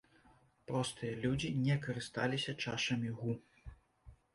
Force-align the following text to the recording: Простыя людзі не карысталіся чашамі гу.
Простыя 0.71 1.19
людзі 1.27 1.53
не 1.67 1.75
карысталіся 1.85 2.59
чашамі 2.67 3.17
гу. 3.23 3.41